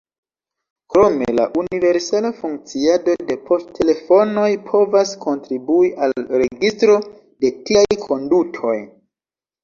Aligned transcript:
Krome 0.91 1.25
la 1.39 1.43
universala 1.63 2.29
funkciado 2.37 3.13
de 3.27 3.35
poŝtelefonoj 3.49 4.47
povas 4.69 5.11
kontribui 5.25 5.91
al 6.07 6.15
registro 6.43 6.95
de 7.45 7.53
tiaj 7.69 7.85
kondutoj. 8.07 8.75